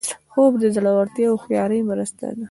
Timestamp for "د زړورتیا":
0.61-1.25